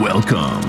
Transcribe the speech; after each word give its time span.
Welcome 0.00 0.62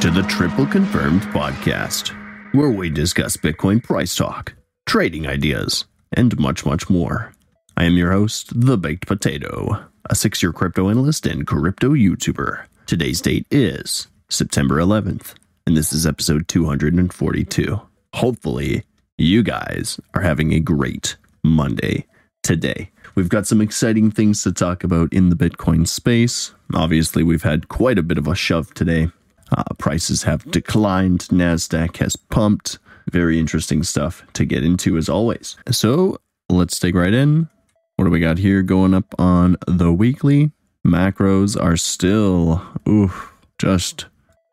to 0.00 0.10
the 0.10 0.24
Triple 0.26 0.64
Confirmed 0.64 1.20
Podcast, 1.24 2.16
where 2.54 2.70
we 2.70 2.88
discuss 2.88 3.36
Bitcoin 3.36 3.84
price 3.84 4.16
talk, 4.16 4.54
trading 4.86 5.26
ideas, 5.26 5.84
and 6.14 6.38
much, 6.38 6.64
much 6.64 6.88
more. 6.88 7.30
I 7.76 7.84
am 7.84 7.98
your 7.98 8.12
host, 8.12 8.58
The 8.58 8.78
Baked 8.78 9.06
Potato, 9.06 9.84
a 10.08 10.14
six 10.14 10.42
year 10.42 10.54
crypto 10.54 10.88
analyst 10.88 11.26
and 11.26 11.46
crypto 11.46 11.90
YouTuber. 11.90 12.64
Today's 12.86 13.20
date 13.20 13.46
is 13.50 14.08
September 14.30 14.76
11th, 14.76 15.34
and 15.66 15.76
this 15.76 15.92
is 15.92 16.06
episode 16.06 16.48
242. 16.48 17.78
Hopefully, 18.14 18.84
you 19.18 19.42
guys 19.42 20.00
are 20.14 20.22
having 20.22 20.54
a 20.54 20.58
great 20.58 21.18
Monday 21.44 22.06
today. 22.42 22.90
We've 23.14 23.28
got 23.28 23.46
some 23.46 23.60
exciting 23.60 24.10
things 24.10 24.42
to 24.44 24.52
talk 24.52 24.84
about 24.84 25.12
in 25.12 25.30
the 25.30 25.36
Bitcoin 25.36 25.86
space. 25.86 26.54
Obviously, 26.74 27.22
we've 27.22 27.42
had 27.42 27.68
quite 27.68 27.98
a 27.98 28.02
bit 28.02 28.18
of 28.18 28.26
a 28.26 28.34
shove 28.34 28.72
today. 28.74 29.08
Uh, 29.56 29.64
prices 29.78 30.22
have 30.22 30.48
declined, 30.50 31.20
NASDAQ 31.30 31.96
has 31.96 32.16
pumped. 32.16 32.78
Very 33.10 33.40
interesting 33.40 33.82
stuff 33.82 34.24
to 34.34 34.44
get 34.44 34.62
into 34.62 34.96
as 34.96 35.08
always. 35.08 35.56
So 35.70 36.18
let's 36.48 36.78
dig 36.78 36.94
right 36.94 37.12
in. 37.12 37.48
What 37.96 38.04
do 38.04 38.10
we 38.10 38.20
got 38.20 38.38
here 38.38 38.62
going 38.62 38.94
up 38.94 39.14
on 39.18 39.56
the 39.66 39.92
weekly? 39.92 40.52
Macros 40.86 41.60
are 41.60 41.76
still, 41.76 42.62
ooh, 42.88 43.12
just 43.58 44.06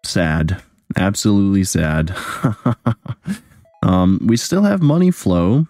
sad. 0.04 0.62
Absolutely 0.96 1.64
sad. 1.64 2.16
um, 3.84 4.20
we 4.26 4.36
still 4.36 4.64
have 4.64 4.82
money 4.82 5.12
flow 5.12 5.68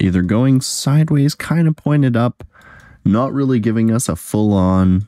either 0.00 0.22
going 0.22 0.60
sideways, 0.60 1.34
kind 1.34 1.68
of 1.68 1.76
pointed 1.76 2.16
up, 2.16 2.44
not 3.04 3.32
really 3.32 3.60
giving 3.60 3.90
us 3.90 4.08
a 4.08 4.16
full 4.16 4.52
on 4.52 5.06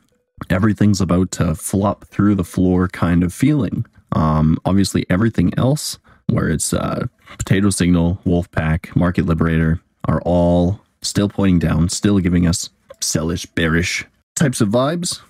everything's 0.49 1.01
about 1.01 1.31
to 1.31 1.55
flop 1.55 2.05
through 2.05 2.35
the 2.35 2.43
floor 2.43 2.87
kind 2.87 3.23
of 3.23 3.33
feeling. 3.33 3.85
Um, 4.13 4.57
obviously, 4.65 5.05
everything 5.09 5.57
else, 5.57 5.97
where 6.27 6.49
it's 6.49 6.73
uh, 6.73 7.07
Potato 7.37 7.69
Signal, 7.69 8.19
Wolfpack, 8.25 8.95
Market 8.95 9.25
Liberator, 9.25 9.81
are 10.05 10.21
all 10.21 10.81
still 11.01 11.29
pointing 11.29 11.59
down, 11.59 11.89
still 11.89 12.19
giving 12.19 12.47
us 12.47 12.69
sellish, 12.99 13.45
bearish 13.45 14.05
types 14.35 14.61
of 14.61 14.69
vibes. 14.69 15.21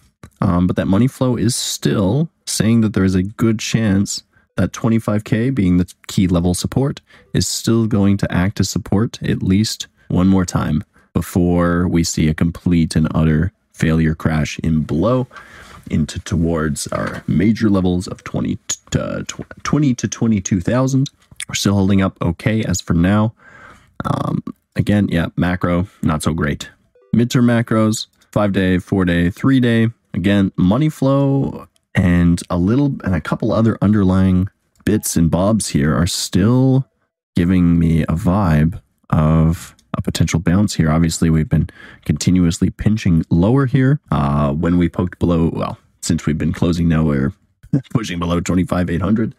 Um, 0.42 0.68
but 0.68 0.76
that 0.76 0.88
money 0.88 1.08
flow 1.08 1.36
is 1.36 1.56
still 1.56 2.30
saying 2.46 2.82
that 2.82 2.94
there 2.94 3.04
is 3.04 3.16
a 3.16 3.24
good 3.24 3.60
chance 3.60 4.24
that 4.56 4.72
25K 4.72 5.54
being 5.54 5.78
the 5.78 5.92
key 6.08 6.28
level 6.28 6.54
support 6.54 7.02
is 7.34 7.48
still 7.48 7.88
going 7.88 8.18
to 8.18 8.32
act 8.32 8.60
as 8.60 8.70
support 8.70 9.22
at 9.24 9.42
least 9.42 9.88
one 10.10 10.28
more 10.28 10.46
time 10.46 10.84
before 11.14 11.88
we 11.88 12.04
see 12.04 12.28
a 12.28 12.34
complete 12.34 12.96
and 12.96 13.08
utter 13.14 13.52
failure 13.74 14.16
crash 14.16 14.60
in 14.60 14.84
below 14.84 15.28
into 15.90 16.20
towards 16.20 16.88
our 16.88 17.24
major 17.28 17.70
levels 17.70 18.08
of 18.08 18.24
20 18.24 18.58
to 18.92 19.26
20 19.64 19.94
to 19.96 20.08
22,000. 20.08 21.10
We're 21.48 21.56
still 21.56 21.74
holding 21.74 22.02
up 22.02 22.18
okay 22.22 22.64
as 22.64 22.80
for 22.80 22.94
now. 22.94 23.34
Um, 24.06 24.44
again, 24.76 25.08
yeah, 25.10 25.28
macro, 25.36 25.88
not 26.02 26.24
so 26.24 26.34
great. 26.34 26.70
Midterm 27.14 27.46
macros, 27.46 28.08
five 28.32 28.54
day, 28.54 28.78
four 28.78 29.06
day, 29.06 29.30
three 29.30 29.60
day. 29.60 29.90
Again, 30.14 30.52
money 30.56 30.90
flow 30.90 31.68
and 31.96 32.42
a 32.50 32.58
little 32.58 32.96
and 33.04 33.16
a 33.16 33.22
couple 33.22 33.52
other 33.52 33.78
underlying 33.82 34.50
bits 34.86 35.16
and 35.16 35.32
bobs 35.32 35.70
here 35.70 35.96
are 35.96 36.08
still 36.08 36.88
giving 37.36 37.80
me 37.80 38.04
a 38.04 38.14
vibe 38.14 38.82
of 39.10 39.76
a 39.96 40.02
potential 40.02 40.40
bounce 40.40 40.74
here. 40.74 40.90
Obviously, 40.90 41.30
we've 41.30 41.50
been 41.50 41.70
continuously 42.06 42.70
pinching 42.70 43.24
lower 43.30 43.66
here. 43.66 44.00
Uh, 44.12 44.52
when 44.52 44.78
we 44.78 44.90
poked 44.90 45.20
below, 45.20 45.52
well, 45.54 45.78
since 46.02 46.26
we've 46.26 46.38
been 46.38 46.54
closing 46.54 46.88
now, 46.88 47.04
we're 47.04 47.34
pushing 47.92 48.20
below 48.20 48.40
25,800. 48.40 49.36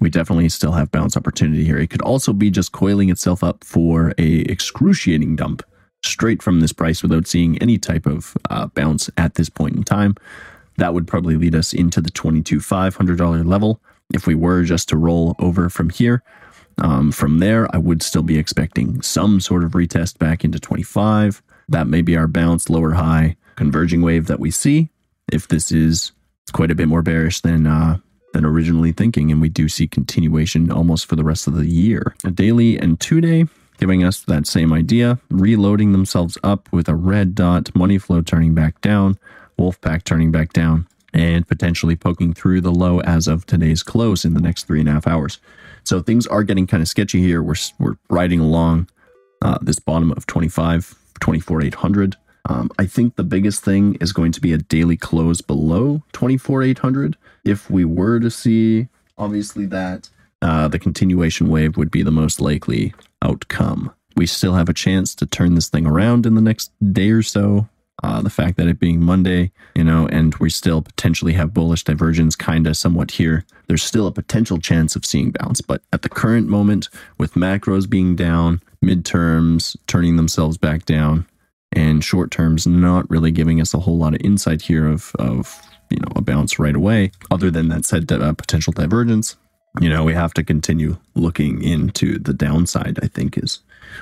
We 0.00 0.10
definitely 0.10 0.48
still 0.48 0.72
have 0.72 0.90
bounce 0.90 1.16
opportunity 1.16 1.64
here. 1.64 1.78
It 1.78 1.90
could 1.90 2.02
also 2.02 2.32
be 2.32 2.50
just 2.50 2.72
coiling 2.72 3.08
itself 3.08 3.44
up 3.44 3.62
for 3.62 4.12
a 4.18 4.40
excruciating 4.40 5.36
dump 5.36 5.62
straight 6.04 6.42
from 6.42 6.60
this 6.60 6.72
price 6.72 7.02
without 7.02 7.28
seeing 7.28 7.56
any 7.58 7.78
type 7.78 8.06
of 8.06 8.36
uh, 8.50 8.66
bounce 8.68 9.08
at 9.16 9.34
this 9.34 9.48
point 9.48 9.76
in 9.76 9.84
time. 9.84 10.16
That 10.76 10.94
would 10.94 11.06
probably 11.06 11.36
lead 11.36 11.54
us 11.54 11.72
into 11.72 12.00
the 12.00 12.10
$22,500 12.10 13.46
level 13.46 13.80
if 14.14 14.26
we 14.26 14.34
were 14.34 14.62
just 14.62 14.88
to 14.90 14.96
roll 14.96 15.34
over 15.38 15.68
from 15.68 15.90
here. 15.90 16.22
Um, 16.78 17.12
from 17.12 17.38
there, 17.38 17.68
I 17.74 17.78
would 17.78 18.02
still 18.02 18.22
be 18.22 18.38
expecting 18.38 19.02
some 19.02 19.40
sort 19.40 19.64
of 19.64 19.72
retest 19.72 20.18
back 20.18 20.44
into 20.44 20.58
25. 20.58 21.42
That 21.68 21.86
may 21.86 22.02
be 22.02 22.16
our 22.16 22.28
bounce, 22.28 22.70
lower 22.70 22.92
high, 22.92 23.36
converging 23.56 24.02
wave 24.02 24.26
that 24.26 24.40
we 24.40 24.50
see. 24.50 24.88
If 25.32 25.48
this 25.48 25.70
is 25.70 26.12
quite 26.52 26.70
a 26.70 26.74
bit 26.74 26.88
more 26.88 27.02
bearish 27.02 27.40
than 27.40 27.66
uh, 27.66 27.98
than 28.32 28.44
originally 28.44 28.92
thinking, 28.92 29.30
and 29.30 29.40
we 29.40 29.48
do 29.48 29.68
see 29.68 29.86
continuation 29.86 30.70
almost 30.70 31.06
for 31.06 31.16
the 31.16 31.24
rest 31.24 31.46
of 31.46 31.54
the 31.54 31.66
year. 31.66 32.14
A 32.24 32.30
daily 32.30 32.78
and 32.78 32.98
two 32.98 33.20
day 33.20 33.46
giving 33.78 34.04
us 34.04 34.20
that 34.20 34.46
same 34.46 34.72
idea, 34.72 35.18
reloading 35.28 35.92
themselves 35.92 36.38
up 36.44 36.68
with 36.72 36.88
a 36.88 36.94
red 36.94 37.34
dot, 37.34 37.74
money 37.74 37.98
flow 37.98 38.20
turning 38.20 38.54
back 38.54 38.80
down, 38.80 39.18
Wolfpack 39.58 40.04
turning 40.04 40.30
back 40.30 40.52
down, 40.52 40.86
and 41.12 41.46
potentially 41.46 41.96
poking 41.96 42.32
through 42.32 42.60
the 42.60 42.72
low 42.72 43.00
as 43.00 43.28
of 43.28 43.46
today's 43.46 43.82
close 43.82 44.24
in 44.24 44.34
the 44.34 44.40
next 44.40 44.64
three 44.64 44.80
and 44.80 44.88
a 44.88 44.92
half 44.92 45.06
hours. 45.06 45.38
So 45.84 46.00
things 46.00 46.26
are 46.26 46.42
getting 46.42 46.66
kind 46.66 46.82
of 46.82 46.88
sketchy 46.88 47.20
here. 47.20 47.42
We're, 47.42 47.56
we're 47.78 47.96
riding 48.08 48.40
along 48.40 48.88
uh, 49.42 49.58
this 49.60 49.78
bottom 49.78 50.12
of 50.12 50.26
25, 50.26 50.94
24, 51.20 51.62
800. 51.62 52.16
Um, 52.48 52.70
I 52.78 52.86
think 52.86 53.16
the 53.16 53.24
biggest 53.24 53.64
thing 53.64 53.96
is 54.00 54.12
going 54.12 54.32
to 54.32 54.40
be 54.40 54.52
a 54.52 54.58
daily 54.58 54.96
close 54.96 55.40
below 55.40 56.02
24, 56.12 56.62
800. 56.62 57.16
If 57.44 57.70
we 57.70 57.84
were 57.84 58.20
to 58.20 58.30
see, 58.30 58.88
obviously, 59.16 59.66
that 59.66 60.08
uh, 60.40 60.68
the 60.68 60.78
continuation 60.78 61.48
wave 61.48 61.76
would 61.76 61.90
be 61.90 62.02
the 62.02 62.10
most 62.10 62.40
likely 62.40 62.94
outcome. 63.22 63.92
We 64.16 64.26
still 64.26 64.54
have 64.54 64.68
a 64.68 64.74
chance 64.74 65.14
to 65.16 65.26
turn 65.26 65.54
this 65.54 65.68
thing 65.68 65.86
around 65.86 66.26
in 66.26 66.34
the 66.34 66.40
next 66.40 66.72
day 66.92 67.10
or 67.10 67.22
so. 67.22 67.68
Uh, 68.02 68.20
the 68.20 68.30
fact 68.30 68.56
that 68.56 68.66
it 68.66 68.80
being 68.80 69.00
Monday, 69.00 69.52
you 69.76 69.84
know, 69.84 70.08
and 70.08 70.34
we 70.36 70.50
still 70.50 70.82
potentially 70.82 71.34
have 71.34 71.54
bullish 71.54 71.84
divergence 71.84 72.34
kind 72.34 72.66
of 72.66 72.76
somewhat 72.76 73.12
here, 73.12 73.44
there's 73.68 73.84
still 73.84 74.08
a 74.08 74.12
potential 74.12 74.58
chance 74.58 74.96
of 74.96 75.06
seeing 75.06 75.30
bounce. 75.30 75.60
But 75.60 75.82
at 75.92 76.02
the 76.02 76.08
current 76.08 76.48
moment, 76.48 76.88
with 77.18 77.34
macros 77.34 77.88
being 77.88 78.16
down, 78.16 78.60
midterms 78.84 79.76
turning 79.86 80.16
themselves 80.16 80.58
back 80.58 80.84
down, 80.84 81.26
and 81.70 82.04
short 82.04 82.30
terms 82.30 82.66
not 82.66 83.08
really 83.08 83.30
giving 83.30 83.60
us 83.60 83.72
a 83.72 83.78
whole 83.78 83.98
lot 83.98 84.14
of 84.14 84.20
insight 84.22 84.62
here 84.62 84.86
of, 84.86 85.12
of 85.18 85.62
you 85.90 85.98
know, 85.98 86.12
a 86.16 86.22
bounce 86.22 86.58
right 86.58 86.76
away, 86.76 87.12
other 87.30 87.50
than 87.50 87.68
that 87.68 87.84
said 87.84 88.10
uh, 88.10 88.32
potential 88.32 88.72
divergence, 88.72 89.36
you 89.80 89.88
know, 89.88 90.04
we 90.04 90.12
have 90.12 90.34
to 90.34 90.42
continue 90.42 90.98
looking 91.14 91.62
into 91.62 92.18
the 92.18 92.34
downside, 92.34 92.98
I 93.02 93.06
think, 93.06 93.38
is 93.38 93.60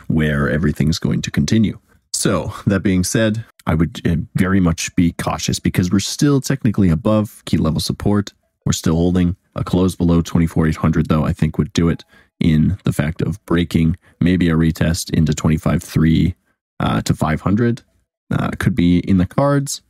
where 0.09 0.49
everything's 0.49 0.99
going 0.99 1.22
to 1.22 1.31
continue. 1.31 1.78
So, 2.20 2.53
that 2.66 2.82
being 2.82 3.03
said, 3.03 3.47
I 3.66 3.72
would 3.72 4.06
uh, 4.06 4.16
very 4.34 4.60
much 4.60 4.94
be 4.94 5.12
cautious 5.12 5.58
because 5.58 5.91
we're 5.91 6.00
still 6.00 6.42
technically 6.42 6.91
above 6.91 7.42
key 7.47 7.56
level 7.56 7.81
support. 7.81 8.34
We're 8.66 8.75
still 8.75 8.97
holding 8.97 9.36
a 9.54 9.64
close 9.64 9.97
below 9.97 10.20
24,800, 10.20 11.08
though, 11.08 11.25
I 11.25 11.32
think 11.32 11.56
would 11.56 11.72
do 11.72 11.88
it 11.88 12.04
in 12.38 12.76
the 12.84 12.92
fact 12.92 13.22
of 13.22 13.42
breaking 13.47 13.97
maybe 14.20 14.50
a 14.50 14.53
retest 14.53 15.08
into 15.14 15.32
25.3 15.32 16.34
uh, 16.78 17.00
to 17.00 17.14
500. 17.14 17.82
Uh, 18.31 18.50
could 18.58 18.75
be 18.75 18.98
in 18.98 19.16
the 19.16 19.25
cards, 19.25 19.81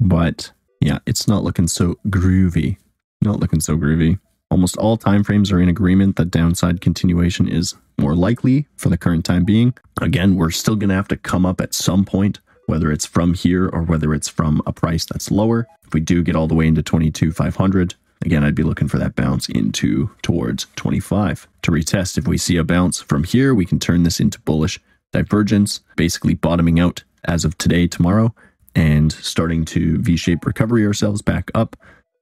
but 0.00 0.50
yeah, 0.80 0.98
it's 1.06 1.28
not 1.28 1.44
looking 1.44 1.68
so 1.68 1.94
groovy. 2.08 2.76
Not 3.22 3.38
looking 3.38 3.60
so 3.60 3.76
groovy. 3.76 4.18
Almost 4.50 4.78
all 4.78 4.96
timeframes 4.96 5.52
are 5.52 5.60
in 5.60 5.68
agreement 5.68 6.16
that 6.16 6.30
downside 6.30 6.80
continuation 6.80 7.48
is 7.48 7.74
more 7.98 8.14
likely 8.14 8.66
for 8.76 8.88
the 8.88 8.96
current 8.96 9.24
time 9.24 9.44
being. 9.44 9.74
Again, 10.00 10.36
we're 10.36 10.50
still 10.50 10.76
going 10.76 10.88
to 10.88 10.94
have 10.94 11.08
to 11.08 11.16
come 11.16 11.44
up 11.44 11.60
at 11.60 11.74
some 11.74 12.04
point, 12.04 12.40
whether 12.66 12.90
it's 12.90 13.04
from 13.04 13.34
here 13.34 13.68
or 13.68 13.82
whether 13.82 14.14
it's 14.14 14.28
from 14.28 14.62
a 14.66 14.72
price 14.72 15.04
that's 15.04 15.30
lower. 15.30 15.66
If 15.86 15.92
we 15.92 16.00
do 16.00 16.22
get 16.22 16.34
all 16.34 16.48
the 16.48 16.54
way 16.54 16.66
into 16.66 16.82
22,500, 16.82 17.94
again, 18.22 18.42
I'd 18.42 18.54
be 18.54 18.62
looking 18.62 18.88
for 18.88 18.98
that 18.98 19.16
bounce 19.16 19.48
into 19.50 20.10
towards 20.22 20.66
25 20.76 21.46
to 21.62 21.70
retest. 21.70 22.16
If 22.16 22.26
we 22.26 22.38
see 22.38 22.56
a 22.56 22.64
bounce 22.64 23.02
from 23.02 23.24
here, 23.24 23.54
we 23.54 23.66
can 23.66 23.78
turn 23.78 24.02
this 24.02 24.18
into 24.18 24.40
bullish 24.40 24.80
divergence, 25.12 25.80
basically 25.96 26.34
bottoming 26.34 26.80
out 26.80 27.04
as 27.24 27.44
of 27.44 27.56
today, 27.58 27.86
tomorrow, 27.86 28.34
and 28.74 29.12
starting 29.12 29.64
to 29.66 29.98
V 29.98 30.16
shape 30.16 30.46
recovery 30.46 30.86
ourselves 30.86 31.20
back 31.20 31.50
up. 31.54 31.76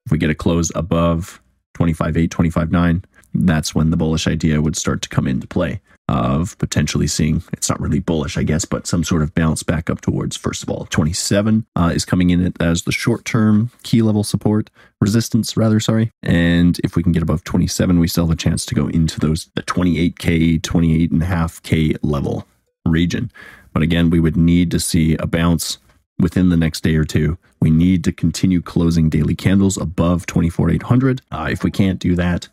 If 0.06 0.12
we 0.12 0.18
get 0.18 0.30
a 0.30 0.34
close 0.34 0.72
above 0.74 1.40
25.8, 1.76 2.28
25.9, 2.28 3.04
that's 3.34 3.74
when 3.74 3.90
the 3.90 3.96
bullish 3.96 4.26
idea 4.26 4.62
would 4.62 4.76
start 4.76 5.02
to 5.02 5.08
come 5.08 5.26
into 5.26 5.46
play 5.46 5.80
of 6.08 6.56
potentially 6.58 7.08
seeing 7.08 7.42
it's 7.52 7.68
not 7.68 7.80
really 7.80 7.98
bullish, 7.98 8.38
I 8.38 8.44
guess, 8.44 8.64
but 8.64 8.86
some 8.86 9.02
sort 9.02 9.22
of 9.22 9.34
bounce 9.34 9.62
back 9.62 9.90
up 9.90 10.00
towards, 10.00 10.36
first 10.36 10.62
of 10.62 10.70
all, 10.70 10.86
27 10.86 11.66
uh, 11.74 11.90
is 11.92 12.04
coming 12.04 12.30
in 12.30 12.52
as 12.60 12.82
the 12.82 12.92
short 12.92 13.24
term 13.24 13.70
key 13.82 14.02
level 14.02 14.22
support, 14.22 14.70
resistance, 15.00 15.56
rather, 15.56 15.80
sorry. 15.80 16.12
And 16.22 16.78
if 16.84 16.94
we 16.94 17.02
can 17.02 17.12
get 17.12 17.22
above 17.22 17.42
27, 17.42 17.98
we 17.98 18.06
still 18.06 18.26
have 18.26 18.32
a 18.32 18.36
chance 18.36 18.64
to 18.66 18.74
go 18.74 18.86
into 18.86 19.18
those, 19.18 19.50
the 19.56 19.62
28K, 19.62 20.60
28.5K 20.60 21.96
level 22.02 22.46
region. 22.86 23.32
But 23.72 23.82
again, 23.82 24.08
we 24.08 24.20
would 24.20 24.36
need 24.36 24.70
to 24.70 24.80
see 24.80 25.16
a 25.16 25.26
bounce 25.26 25.78
within 26.18 26.48
the 26.48 26.56
next 26.56 26.82
day 26.82 26.96
or 26.96 27.04
two. 27.04 27.36
We 27.60 27.70
need 27.70 28.04
to 28.04 28.12
continue 28.12 28.62
closing 28.62 29.08
daily 29.10 29.34
candles 29.34 29.76
above 29.76 30.26
24,800. 30.26 31.22
Uh, 31.30 31.48
if 31.50 31.64
we 31.64 31.70
can't 31.70 31.98
do 31.98 32.14
that, 32.16 32.48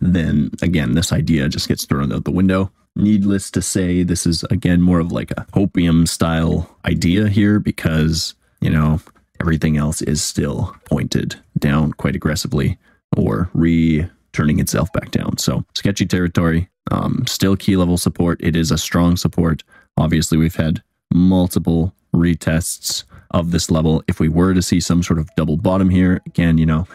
then 0.00 0.50
again, 0.62 0.94
this 0.94 1.12
idea 1.12 1.48
just 1.48 1.68
gets 1.68 1.84
thrown 1.84 2.12
out 2.12 2.24
the 2.24 2.30
window. 2.30 2.70
Needless 2.96 3.50
to 3.52 3.62
say, 3.62 4.02
this 4.02 4.26
is 4.26 4.42
again 4.44 4.82
more 4.82 4.98
of 4.98 5.12
like 5.12 5.30
a 5.32 5.46
hopium 5.52 6.08
style 6.08 6.76
idea 6.84 7.28
here 7.28 7.60
because, 7.60 8.34
you 8.60 8.70
know, 8.70 9.00
everything 9.40 9.76
else 9.76 10.02
is 10.02 10.22
still 10.22 10.74
pointed 10.84 11.36
down 11.58 11.92
quite 11.92 12.16
aggressively 12.16 12.76
or 13.16 13.48
re 13.54 14.08
turning 14.32 14.58
itself 14.58 14.92
back 14.92 15.10
down. 15.10 15.38
So 15.38 15.64
sketchy 15.74 16.06
territory, 16.06 16.68
um, 16.90 17.24
still 17.26 17.56
key 17.56 17.76
level 17.76 17.96
support. 17.96 18.40
It 18.42 18.56
is 18.56 18.70
a 18.70 18.78
strong 18.78 19.16
support. 19.16 19.62
Obviously, 19.96 20.38
we've 20.38 20.54
had 20.54 20.82
multiple 21.12 21.94
retests 22.14 23.04
of 23.30 23.50
this 23.50 23.70
level. 23.70 24.02
If 24.08 24.20
we 24.20 24.28
were 24.28 24.54
to 24.54 24.62
see 24.62 24.80
some 24.80 25.02
sort 25.02 25.18
of 25.18 25.28
double 25.36 25.56
bottom 25.56 25.90
here, 25.90 26.20
again, 26.26 26.58
you 26.58 26.66
know, 26.66 26.86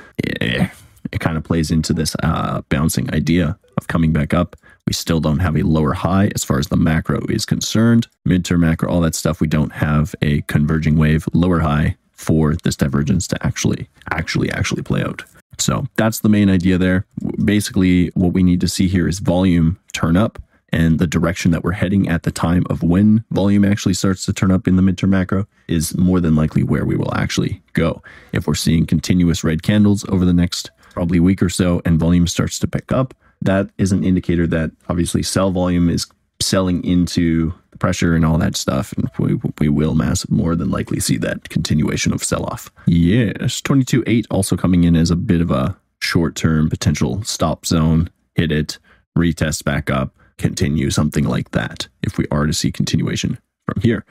eh, 0.42 0.68
it 1.12 1.20
kind 1.20 1.38
of 1.38 1.44
plays 1.44 1.72
into 1.72 1.94
this 1.94 2.16
uh, 2.24 2.62
bouncing 2.70 3.14
idea 3.14 3.58
of 3.78 3.88
coming 3.88 4.14
back 4.14 4.34
up. 4.34 4.56
We 4.88 4.94
still 4.94 5.20
don't 5.20 5.40
have 5.40 5.56
a 5.56 5.64
lower 5.64 5.94
high 5.94 6.32
as 6.36 6.44
far 6.44 6.60
as 6.60 6.68
the 6.68 6.78
macro 6.78 7.22
is 7.30 7.46
concerned. 7.46 8.08
Midterm 8.28 8.60
macro, 8.60 8.90
all 8.90 9.02
that 9.02 9.16
stuff, 9.16 9.40
we 9.40 9.48
don't 9.48 9.72
have 9.72 10.14
a 10.22 10.42
converging 10.44 10.98
wave 10.98 11.28
lower 11.34 11.60
high 11.60 11.96
for 12.12 12.56
this 12.64 12.76
divergence 12.76 13.28
to 13.28 13.46
actually, 13.46 13.88
actually, 14.12 14.50
actually 14.52 14.82
play 14.82 15.04
out. 15.04 15.24
So 15.60 15.86
that's 15.96 16.20
the 16.20 16.30
main 16.30 16.50
idea 16.50 16.78
there. 16.78 17.06
Basically, 17.44 18.08
what 18.16 18.34
we 18.34 18.44
need 18.44 18.62
to 18.62 18.68
see 18.68 18.88
here 18.88 19.08
is 19.08 19.20
volume 19.20 19.80
turn 19.94 20.18
up 20.18 20.42
and 20.74 20.98
the 20.98 21.08
direction 21.08 21.52
that 21.52 21.64
we're 21.64 21.72
heading 21.72 22.10
at 22.10 22.24
the 22.24 22.32
time 22.32 22.64
of 22.70 22.82
when 22.82 23.24
volume 23.30 23.64
actually 23.64 23.94
starts 23.94 24.26
to 24.26 24.34
turn 24.34 24.52
up 24.52 24.68
in 24.68 24.76
the 24.76 24.82
midterm 24.82 25.10
macro 25.10 25.46
is 25.68 25.96
more 25.96 26.20
than 26.20 26.36
likely 26.36 26.64
where 26.64 26.84
we 26.84 26.96
will 26.96 27.14
actually 27.16 27.62
go. 27.74 28.02
If 28.34 28.48
we're 28.48 28.56
seeing 28.56 28.88
continuous 28.88 29.44
red 29.44 29.62
candles 29.62 30.04
over 30.10 30.26
the 30.26 30.34
next 30.34 30.72
probably 30.92 31.20
week 31.20 31.44
or 31.44 31.50
so 31.50 31.82
and 31.86 32.00
volume 32.00 32.28
starts 32.28 32.58
to 32.60 32.68
pick 32.68 32.92
up, 32.92 33.14
that 33.42 33.70
is 33.78 33.92
an 33.92 34.04
indicator 34.04 34.48
that 34.48 34.72
obviously 34.90 35.22
sell 35.22 35.52
volume 35.52 35.90
is 35.90 36.08
selling 36.42 36.84
into 36.84 37.54
the 37.70 37.78
pressure 37.78 38.16
and 38.16 38.26
all 38.26 38.40
that 38.40 38.56
stuff. 38.56 38.94
And 38.94 39.12
we, 39.20 39.40
we 39.60 39.70
will 39.70 39.94
mass 39.94 40.28
more 40.28 40.56
than 40.56 40.72
likely 40.72 41.00
see 41.00 41.18
that 41.18 41.50
continuation 41.50 42.14
of 42.14 42.24
sell 42.24 42.46
off. 42.46 42.72
Yes, 42.88 43.62
22.8 43.62 44.26
also 44.32 44.58
coming 44.58 44.86
in 44.86 44.96
as 44.96 45.12
a 45.12 45.16
bit 45.16 45.40
of 45.40 45.52
a 45.52 45.78
short 46.00 46.36
term 46.36 46.68
potential 46.68 47.24
stop 47.24 47.68
zone. 47.68 48.10
Hit 48.34 48.52
it, 48.52 48.80
retest 49.16 49.64
back 49.64 49.92
up 49.92 50.16
continue 50.38 50.90
something 50.90 51.26
like 51.26 51.52
that 51.52 51.88
if 52.02 52.18
we 52.18 52.26
are 52.32 52.46
to 52.46 52.54
see 52.54 52.72
continuation 52.72 53.40
from 53.66 53.82
here. 53.82 54.06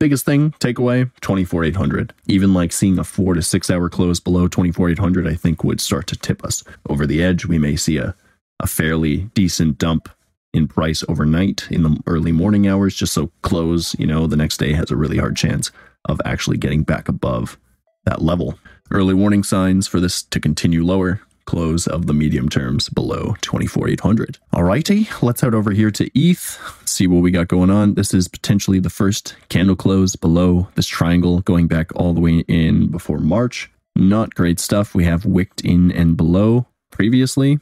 Biggest 0.00 0.24
thing, 0.24 0.50
takeaway 0.58 1.10
24800. 1.20 2.12
Even 2.26 2.52
like 2.52 2.72
seeing 2.72 2.98
a 2.98 3.04
four 3.04 3.34
to 3.34 3.42
six 3.42 3.70
hour 3.70 3.88
close 3.88 4.20
below 4.20 4.48
24800, 4.48 5.26
I 5.26 5.34
think 5.34 5.62
would 5.62 5.80
start 5.80 6.06
to 6.08 6.16
tip 6.16 6.44
us 6.44 6.64
over 6.88 7.06
the 7.06 7.22
edge. 7.22 7.46
We 7.46 7.58
may 7.58 7.76
see 7.76 7.98
a, 7.98 8.14
a 8.60 8.66
fairly 8.66 9.30
decent 9.34 9.78
dump 9.78 10.08
in 10.52 10.68
price 10.68 11.04
overnight 11.08 11.68
in 11.70 11.82
the 11.82 11.98
early 12.06 12.32
morning 12.32 12.66
hours, 12.66 12.94
just 12.94 13.12
so 13.12 13.30
close, 13.42 13.98
you 13.98 14.06
know, 14.06 14.26
the 14.26 14.36
next 14.36 14.58
day 14.58 14.72
has 14.72 14.90
a 14.90 14.96
really 14.96 15.18
hard 15.18 15.36
chance 15.36 15.70
of 16.06 16.20
actually 16.24 16.56
getting 16.56 16.82
back 16.82 17.08
above 17.08 17.58
that 18.04 18.22
level. 18.22 18.58
Early 18.90 19.14
warning 19.14 19.42
signs 19.42 19.86
for 19.86 20.00
this 20.00 20.22
to 20.22 20.38
continue 20.38 20.84
lower 20.84 21.20
close 21.46 21.86
of 21.86 22.06
the 22.06 22.14
medium 22.14 22.48
terms 22.48 22.88
below 22.88 23.36
24,800. 23.40 24.38
Alrighty, 24.52 25.22
let's 25.22 25.40
head 25.40 25.54
over 25.54 25.72
here 25.72 25.90
to 25.90 26.10
ETH, 26.18 26.58
see 26.84 27.06
what 27.06 27.22
we 27.22 27.30
got 27.30 27.48
going 27.48 27.70
on. 27.70 27.94
This 27.94 28.14
is 28.14 28.28
potentially 28.28 28.80
the 28.80 28.90
first 28.90 29.36
candle 29.48 29.76
close 29.76 30.16
below 30.16 30.68
this 30.74 30.86
triangle 30.86 31.40
going 31.40 31.66
back 31.66 31.94
all 31.94 32.14
the 32.14 32.20
way 32.20 32.40
in 32.48 32.90
before 32.90 33.18
March. 33.18 33.70
Not 33.96 34.34
great 34.34 34.58
stuff. 34.58 34.94
We 34.94 35.04
have 35.04 35.24
wicked 35.24 35.64
in 35.64 35.92
and 35.92 36.16
below 36.16 36.66
previously. 36.90 37.60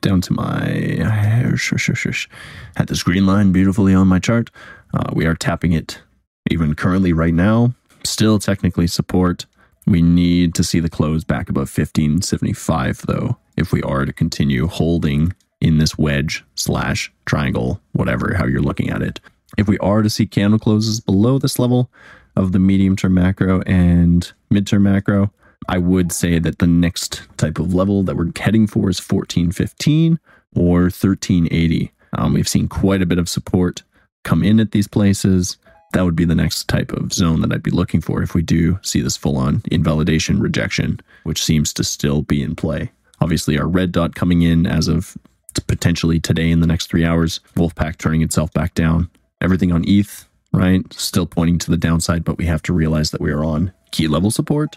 Down 0.00 0.20
to 0.22 0.32
my 0.32 0.98
had 2.76 2.88
this 2.88 3.02
green 3.02 3.26
line 3.26 3.52
beautifully 3.52 3.94
on 3.94 4.08
my 4.08 4.18
chart. 4.18 4.50
Uh, 4.94 5.10
we 5.12 5.26
are 5.26 5.34
tapping 5.34 5.72
it 5.72 6.00
even 6.50 6.74
currently 6.74 7.12
right 7.12 7.34
now. 7.34 7.74
Still 8.04 8.38
technically 8.38 8.88
support 8.88 9.46
we 9.86 10.02
need 10.02 10.54
to 10.54 10.64
see 10.64 10.80
the 10.80 10.90
close 10.90 11.24
back 11.24 11.48
above 11.48 11.68
1575, 11.76 13.04
though, 13.06 13.36
if 13.56 13.72
we 13.72 13.82
are 13.82 14.04
to 14.04 14.12
continue 14.12 14.66
holding 14.66 15.34
in 15.60 15.78
this 15.78 15.98
wedge 15.98 16.44
slash 16.54 17.12
triangle, 17.24 17.80
whatever, 17.92 18.34
how 18.34 18.46
you're 18.46 18.60
looking 18.60 18.90
at 18.90 19.02
it. 19.02 19.20
If 19.58 19.68
we 19.68 19.78
are 19.78 20.02
to 20.02 20.10
see 20.10 20.26
candle 20.26 20.58
closes 20.58 21.00
below 21.00 21.38
this 21.38 21.58
level 21.58 21.90
of 22.36 22.52
the 22.52 22.58
medium 22.58 22.96
term 22.96 23.14
macro 23.14 23.60
and 23.62 24.32
midterm 24.52 24.82
macro, 24.82 25.32
I 25.68 25.78
would 25.78 26.10
say 26.10 26.38
that 26.38 26.58
the 26.58 26.66
next 26.66 27.26
type 27.36 27.58
of 27.58 27.74
level 27.74 28.02
that 28.04 28.16
we're 28.16 28.32
heading 28.36 28.66
for 28.66 28.88
is 28.90 28.98
1415 28.98 30.18
or 30.56 30.82
1380. 30.82 31.92
Um, 32.14 32.34
we've 32.34 32.48
seen 32.48 32.68
quite 32.68 33.02
a 33.02 33.06
bit 33.06 33.18
of 33.18 33.28
support 33.28 33.82
come 34.24 34.42
in 34.42 34.60
at 34.60 34.72
these 34.72 34.88
places 34.88 35.56
that 35.92 36.04
would 36.04 36.16
be 36.16 36.24
the 36.24 36.34
next 36.34 36.68
type 36.68 36.92
of 36.92 37.12
zone 37.12 37.40
that 37.42 37.52
I'd 37.52 37.62
be 37.62 37.70
looking 37.70 38.00
for 38.00 38.22
if 38.22 38.34
we 38.34 38.42
do 38.42 38.78
see 38.82 39.00
this 39.00 39.16
full 39.16 39.36
on 39.36 39.62
invalidation 39.70 40.40
rejection, 40.40 41.00
which 41.24 41.42
seems 41.42 41.72
to 41.74 41.84
still 41.84 42.22
be 42.22 42.42
in 42.42 42.56
play. 42.56 42.90
Obviously, 43.20 43.58
our 43.58 43.68
red 43.68 43.92
dot 43.92 44.14
coming 44.14 44.42
in 44.42 44.66
as 44.66 44.88
of 44.88 45.16
potentially 45.66 46.18
today 46.18 46.50
in 46.50 46.60
the 46.60 46.66
next 46.66 46.88
three 46.88 47.04
hours, 47.04 47.40
Wolfpack 47.56 47.98
turning 47.98 48.22
itself 48.22 48.52
back 48.52 48.74
down. 48.74 49.10
Everything 49.40 49.70
on 49.70 49.84
ETH, 49.86 50.26
right? 50.52 50.90
Still 50.92 51.26
pointing 51.26 51.58
to 51.58 51.70
the 51.70 51.76
downside, 51.76 52.24
but 52.24 52.38
we 52.38 52.46
have 52.46 52.62
to 52.62 52.72
realize 52.72 53.10
that 53.10 53.20
we 53.20 53.30
are 53.30 53.44
on 53.44 53.72
key 53.90 54.08
level 54.08 54.30
support. 54.30 54.76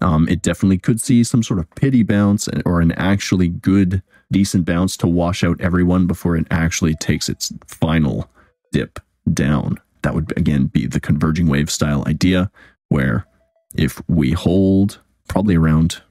Um, 0.00 0.28
it 0.28 0.42
definitely 0.42 0.78
could 0.78 1.00
see 1.00 1.24
some 1.24 1.42
sort 1.42 1.60
of 1.60 1.74
pity 1.74 2.02
bounce 2.02 2.48
or 2.66 2.80
an 2.80 2.92
actually 2.92 3.48
good, 3.48 4.02
decent 4.30 4.66
bounce 4.66 4.96
to 4.98 5.06
wash 5.06 5.42
out 5.42 5.60
everyone 5.60 6.06
before 6.06 6.36
it 6.36 6.46
actually 6.50 6.94
takes 6.96 7.28
its 7.28 7.52
final 7.66 8.28
dip 8.72 8.98
down 9.32 9.78
that 10.04 10.14
would 10.14 10.32
again 10.36 10.66
be 10.66 10.86
the 10.86 11.00
converging 11.00 11.48
wave 11.48 11.70
style 11.70 12.04
idea 12.06 12.50
where 12.90 13.26
if 13.74 14.00
we 14.06 14.32
hold 14.32 15.00
probably 15.28 15.56
around 15.56 16.02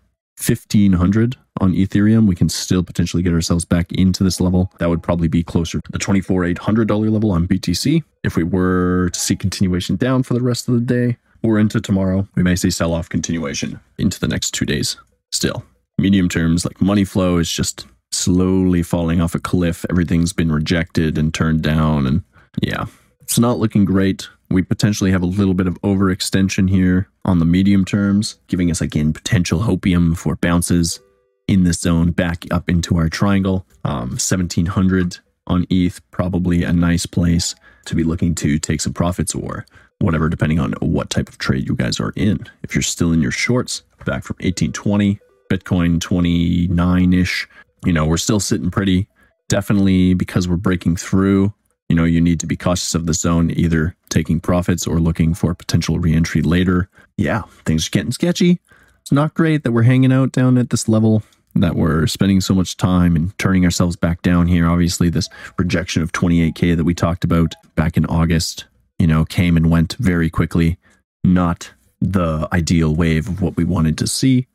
1500 0.45 1.37
on 1.61 1.73
Ethereum, 1.73 2.27
we 2.27 2.35
can 2.35 2.49
still 2.49 2.83
potentially 2.83 3.21
get 3.21 3.33
ourselves 3.33 3.63
back 3.63 3.91
into 3.91 4.23
this 4.23 4.41
level. 4.41 4.71
That 4.79 4.89
would 4.89 5.03
probably 5.03 5.27
be 5.27 5.43
closer 5.43 5.79
to 5.79 5.91
the 5.91 5.99
$24,800 5.99 7.11
level 7.11 7.31
on 7.31 7.47
BTC. 7.47 8.03
If 8.23 8.35
we 8.35 8.43
were 8.43 9.09
to 9.11 9.19
see 9.19 9.35
continuation 9.35 9.95
down 9.95 10.23
for 10.23 10.33
the 10.33 10.41
rest 10.41 10.67
of 10.67 10.73
the 10.73 10.81
day 10.81 11.17
or 11.43 11.59
into 11.59 11.79
tomorrow, 11.79 12.27
we 12.35 12.41
may 12.41 12.55
see 12.55 12.71
sell 12.71 12.93
off 12.93 13.07
continuation 13.07 13.79
into 13.99 14.19
the 14.19 14.27
next 14.27 14.51
two 14.51 14.65
days 14.65 14.97
still. 15.31 15.63
Medium 15.99 16.27
terms 16.27 16.65
like 16.65 16.81
money 16.81 17.05
flow 17.05 17.37
is 17.37 17.51
just 17.51 17.85
slowly 18.11 18.81
falling 18.81 19.21
off 19.21 19.35
a 19.35 19.39
cliff. 19.39 19.85
Everything's 19.89 20.33
been 20.33 20.51
rejected 20.51 21.19
and 21.19 21.31
turned 21.31 21.61
down. 21.61 22.07
And 22.07 22.23
yeah, 22.61 22.85
it's 23.23 23.39
not 23.39 23.57
looking 23.57 23.85
great. 23.85 24.27
We 24.49 24.61
potentially 24.61 25.11
have 25.11 25.23
a 25.23 25.27
little 25.27 25.53
bit 25.53 25.65
of 25.65 25.81
overextension 25.81 26.69
here 26.69 27.07
on 27.25 27.39
the 27.39 27.45
medium 27.45 27.85
terms, 27.85 28.37
giving 28.47 28.69
us 28.69 28.81
again 28.81 29.13
potential 29.13 29.61
hopium 29.61 30.15
for 30.15 30.35
bounces 30.35 30.99
in 31.47 31.63
this 31.63 31.79
zone 31.79 32.11
back 32.11 32.45
up 32.51 32.69
into 32.69 32.97
our 32.97 33.09
triangle. 33.09 33.65
Um, 33.83 34.11
1700 34.11 35.17
on 35.47 35.65
ETH, 35.69 35.99
probably 36.11 36.63
a 36.63 36.71
nice 36.71 37.05
place 37.05 37.55
to 37.85 37.95
be 37.95 38.03
looking 38.03 38.35
to 38.35 38.59
take 38.59 38.81
some 38.81 38.93
profits 38.93 39.33
or 39.33 39.65
whatever, 39.99 40.29
depending 40.29 40.59
on 40.59 40.73
what 40.79 41.09
type 41.09 41.29
of 41.29 41.37
trade 41.37 41.67
you 41.67 41.75
guys 41.75 41.99
are 41.99 42.13
in. 42.15 42.45
If 42.61 42.75
you're 42.75 42.81
still 42.81 43.11
in 43.11 43.21
your 43.21 43.31
shorts, 43.31 43.83
back 44.05 44.23
from 44.23 44.35
1820, 44.35 45.19
Bitcoin 45.51 45.99
29 45.99 47.13
ish, 47.13 47.47
you 47.85 47.93
know, 47.93 48.05
we're 48.05 48.17
still 48.17 48.39
sitting 48.39 48.71
pretty. 48.71 49.07
Definitely 49.49 50.13
because 50.13 50.47
we're 50.47 50.55
breaking 50.55 50.95
through 50.95 51.53
you 51.93 51.97
know, 51.97 52.05
you 52.05 52.21
need 52.21 52.39
to 52.39 52.47
be 52.47 52.55
cautious 52.55 52.95
of 52.95 53.05
the 53.05 53.13
zone, 53.13 53.51
either 53.51 53.95
taking 54.09 54.39
profits 54.39 54.87
or 54.87 54.99
looking 54.99 55.35
for 55.35 55.53
potential 55.53 55.99
reentry 55.99 56.41
later. 56.41 56.89
Yeah, 57.17 57.43
things 57.65 57.85
are 57.85 57.91
getting 57.91 58.11
sketchy. 58.11 58.59
It's 59.01 59.11
not 59.11 59.35
great 59.35 59.63
that 59.63 59.73
we're 59.73 59.83
hanging 59.83 60.11
out 60.11 60.31
down 60.31 60.57
at 60.57 60.71
this 60.71 60.89
level, 60.89 61.21
that 61.53 61.75
we're 61.75 62.07
spending 62.07 62.41
so 62.41 62.55
much 62.55 62.77
time 62.77 63.15
and 63.15 63.37
turning 63.37 63.63
ourselves 63.63 63.95
back 63.95 64.23
down 64.23 64.47
here. 64.47 64.67
Obviously, 64.67 65.11
this 65.11 65.29
rejection 65.59 66.01
of 66.01 66.11
28K 66.13 66.75
that 66.75 66.83
we 66.83 66.95
talked 66.95 67.23
about 67.23 67.53
back 67.75 67.95
in 67.95 68.07
August, 68.07 68.65
you 68.97 69.05
know, 69.05 69.23
came 69.23 69.55
and 69.55 69.69
went 69.69 69.93
very 69.99 70.31
quickly. 70.31 70.79
Not 71.23 71.71
the 72.01 72.49
ideal 72.51 72.95
wave 72.95 73.29
of 73.29 73.39
what 73.39 73.55
we 73.55 73.65
wanted 73.65 73.99
to 73.99 74.07
see 74.07 74.47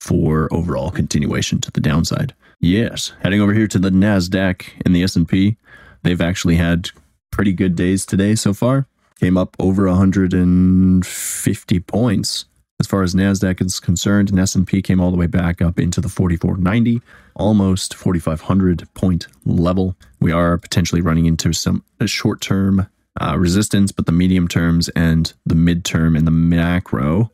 for 0.00 0.48
overall 0.50 0.90
continuation 0.90 1.60
to 1.60 1.70
the 1.70 1.80
downside. 1.82 2.34
Yes, 2.58 3.12
heading 3.20 3.42
over 3.42 3.52
here 3.52 3.68
to 3.68 3.78
the 3.78 3.90
Nasdaq 3.90 4.64
and 4.86 4.96
the 4.96 5.02
S&P. 5.02 5.58
They've 6.06 6.20
actually 6.20 6.54
had 6.54 6.90
pretty 7.32 7.52
good 7.52 7.74
days 7.74 8.06
today 8.06 8.36
so 8.36 8.54
far. 8.54 8.86
Came 9.18 9.36
up 9.36 9.56
over 9.58 9.88
150 9.88 11.80
points 11.80 12.44
as 12.78 12.86
far 12.86 13.02
as 13.02 13.12
Nasdaq 13.12 13.60
is 13.60 13.80
concerned, 13.80 14.30
and 14.30 14.38
S&P 14.38 14.82
came 14.82 15.00
all 15.00 15.10
the 15.10 15.16
way 15.16 15.26
back 15.26 15.60
up 15.60 15.80
into 15.80 16.00
the 16.00 16.08
4490, 16.08 17.02
almost 17.34 17.96
4500 17.96 18.86
point 18.94 19.26
level. 19.44 19.96
We 20.20 20.30
are 20.30 20.56
potentially 20.58 21.00
running 21.00 21.26
into 21.26 21.52
some 21.52 21.82
short-term 22.04 22.86
uh, 23.20 23.36
resistance, 23.36 23.90
but 23.90 24.06
the 24.06 24.12
medium 24.12 24.46
terms 24.46 24.88
and 24.90 25.32
the 25.44 25.56
midterm 25.56 26.16
and 26.16 26.24
the 26.24 26.30
macro 26.30 27.32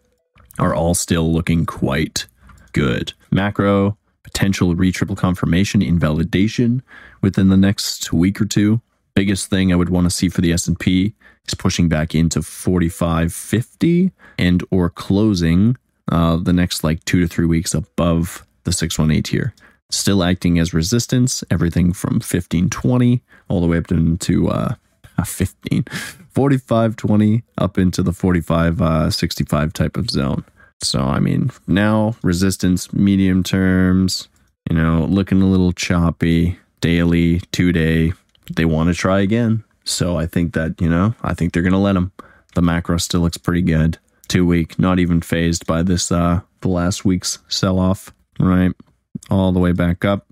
are 0.59 0.75
all 0.75 0.95
still 0.95 1.31
looking 1.31 1.67
quite 1.67 2.27
good. 2.73 3.13
Macro, 3.31 3.99
potential 4.33 4.75
retriple 4.75 5.17
confirmation 5.17 5.83
invalidation 5.83 6.83
within 7.21 7.49
the 7.51 7.57
next 7.57 8.13
week 8.13 8.41
or 8.41 8.47
two. 8.47 8.81
Biggest 9.15 9.51
thing 9.51 9.73
I 9.73 9.77
would 9.77 9.91
want 9.91 10.07
to 10.07 10.11
see 10.11 10.31
for 10.31 10.41
the 10.41 10.53
S&P 10.53 11.15
is 11.47 11.55
pushing 11.55 11.89
back 11.89 12.15
into 12.15 12.41
4550 12.41 14.11
and 14.39 14.65
or 14.71 14.89
closing 14.89 15.77
uh, 16.11 16.37
the 16.37 16.53
next 16.53 16.83
like 16.83 17.05
2 17.05 17.21
to 17.21 17.29
3 17.29 17.45
weeks 17.45 17.75
above 17.75 18.47
the 18.65 18.73
618 18.73 19.31
here. 19.31 19.55
Still 19.91 20.25
acting 20.25 20.59
as 20.59 20.73
resistance, 20.73 21.45
everything 21.51 21.93
from 21.93 22.15
1520 22.15 23.23
all 23.49 23.61
the 23.61 23.67
way 23.67 23.77
up 23.77 23.91
into 23.91 24.49
uh, 24.49 24.75
15 25.25 25.85
4520 26.31 27.43
up 27.59 27.77
into 27.77 28.03
the 28.03 28.13
45 28.13 28.81
uh, 28.81 29.11
65 29.11 29.73
type 29.75 29.99
of 29.99 30.09
zone. 30.09 30.43
So, 30.83 31.01
I 31.01 31.21
mean, 31.21 31.51
now 31.67 32.17
resistance, 32.23 32.93
medium 32.93 33.43
terms, 33.43 34.29
you 34.69 34.77
know, 34.77 35.05
looking 35.05 35.43
a 35.43 35.47
little 35.47 35.73
choppy, 35.73 36.59
daily, 36.81 37.41
two 37.53 37.73
day. 37.73 38.13
They 38.55 38.65
want 38.65 38.89
to 38.89 38.95
try 38.95 39.21
again. 39.21 39.65
So, 39.85 40.17
I 40.17 40.27
think 40.27 40.55
that, 40.55 40.81
you 40.81 40.89
know, 40.89 41.15
I 41.23 41.35
think 41.35 41.53
they're 41.53 41.63
going 41.63 41.73
to 41.73 41.79
let 41.79 41.95
them. 41.95 42.13
The 42.55 42.63
macro 42.63 42.99
still 42.99 43.21
looks 43.21 43.39
pretty 43.39 43.63
good. 43.63 43.99
Two 44.29 44.47
week, 44.47 44.79
not 44.79 44.99
even 44.99 45.21
fazed 45.21 45.67
by 45.67 45.83
this, 45.83 46.11
uh, 46.11 46.41
the 46.61 46.69
last 46.69 47.05
week's 47.05 47.39
sell 47.49 47.79
off, 47.79 48.13
right? 48.39 48.73
All 49.31 49.53
the 49.53 49.61
way 49.61 49.73
back 49.73 50.05
up. 50.05 50.27